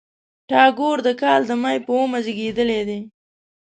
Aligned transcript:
ټاګور 0.49 0.97
د 1.07 1.09
کال 1.21 1.41
د 1.49 1.51
مۍ 1.63 1.77
په 1.85 1.91
اوومه 1.95 2.19
زېږېدلی 2.25 2.81
دی. 2.89 2.99